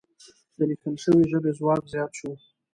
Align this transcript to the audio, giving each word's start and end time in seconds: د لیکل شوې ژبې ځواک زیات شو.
د 0.57 0.59
لیکل 0.69 0.95
شوې 1.03 1.23
ژبې 1.31 1.51
ځواک 1.59 1.83
زیات 1.93 2.11
شو. 2.19 2.31